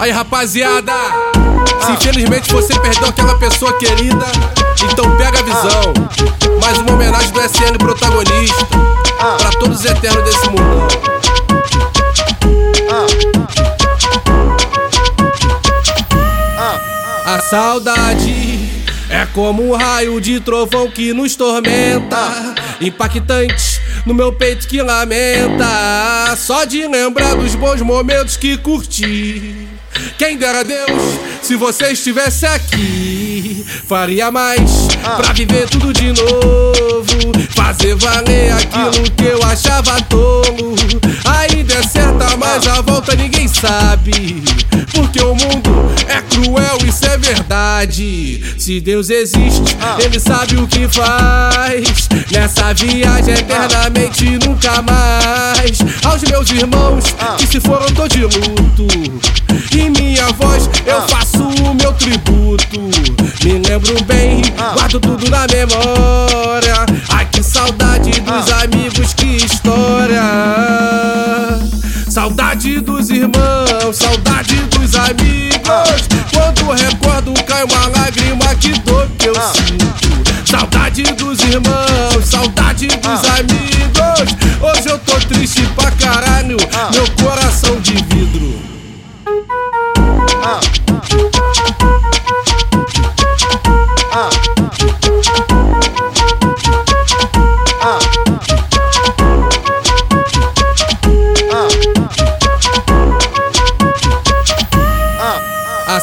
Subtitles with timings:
[0.00, 0.94] Aí rapaziada,
[1.84, 4.24] se infelizmente você perdeu aquela pessoa querida,
[4.90, 5.92] então pega a visão.
[6.62, 8.66] Mais uma homenagem do SN protagonista,
[9.18, 10.88] para todos os eternos desse mundo.
[17.26, 18.70] A saudade
[19.10, 26.34] é como um raio de trovão que nos tormenta, impactante no meu peito que lamenta.
[26.38, 29.68] Só de lembrar dos bons momentos que curti.
[30.20, 34.86] Quem dera Deus, se você estivesse aqui, faria mais
[35.16, 37.32] pra viver tudo de novo.
[37.56, 40.74] Fazer valer aquilo que eu achava tolo.
[41.24, 44.44] Ainda é certa, mas a volta ninguém sabe.
[44.92, 48.42] Porque o mundo é cruel, isso é verdade.
[48.58, 52.10] Se Deus existe, Ele sabe o que faz.
[52.30, 55.78] Nessa viagem eternamente nunca mais.
[56.04, 57.04] Aos meus irmãos
[57.38, 58.86] que se foram, tô de luto.
[60.30, 62.80] Minha voz eu faço o meu tributo.
[63.42, 64.42] Me lembro bem,
[64.74, 66.86] guardo tudo na memória.
[67.08, 70.22] Ai que saudade dos amigos, que história.
[72.08, 76.08] Saudade dos irmãos, saudade dos amigos.
[76.32, 80.48] Quando recordo, cai uma lágrima que dor que eu sinto.
[80.48, 84.36] Saudade dos irmãos, saudade dos amigos.
[84.60, 86.56] Hoje eu tô triste pra caralho,
[86.92, 87.29] meu coração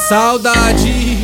[0.07, 1.17] saudade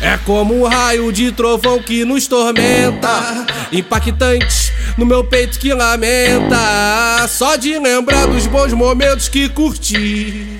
[0.00, 7.28] é como um raio de trovão que nos tormenta, impactante no meu peito que lamenta.
[7.28, 10.58] Só de lembrar dos bons momentos que curti.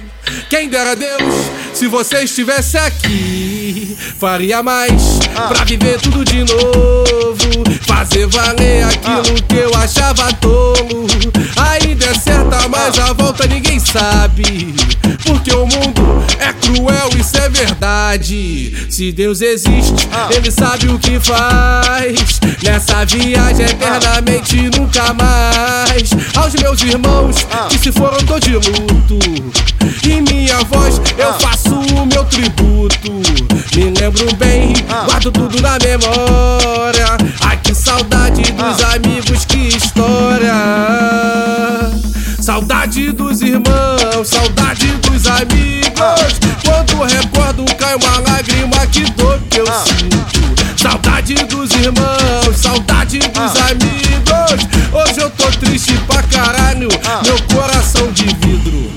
[0.51, 1.35] Quem dera Deus,
[1.73, 7.65] se você estivesse aqui, faria mais pra viver tudo de novo.
[7.87, 11.10] Fazer valer aquilo que eu achava tolo.
[12.91, 14.75] Mas a volta ninguém sabe.
[15.25, 18.87] Porque o mundo é cruel, isso é verdade.
[18.91, 22.41] Se Deus existe, Ele sabe o que faz.
[22.65, 26.11] Nessa viagem eternamente nunca mais.
[26.37, 27.37] Aos meus irmãos
[27.69, 29.19] que se foram, tô de luto.
[30.05, 33.13] Em minha voz eu faço o meu tributo.
[33.77, 34.75] Me lembro bem,
[35.07, 37.07] guardo tudo na memória.
[37.41, 41.60] Ai que saudade dos amigos, que história.
[42.41, 46.41] Saudade dos irmãos, saudade dos amigos.
[46.65, 50.81] Quando recordo, cai uma lágrima que dor que eu sinto.
[50.81, 54.67] Saudade dos irmãos, saudade dos amigos.
[54.91, 56.89] Hoje eu tô triste pra caralho,
[57.25, 58.91] meu coração de vidro.